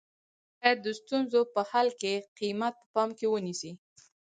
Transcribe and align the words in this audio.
دوی 0.03 0.07
باید 0.61 0.77
د 0.85 0.87
ستونزو 0.99 1.41
په 1.53 1.61
حل 1.71 1.87
کې 2.01 2.13
قیمت 2.39 2.73
په 2.81 2.87
پام 2.93 3.09
کې 3.17 3.25
ونیسي. 3.29 3.71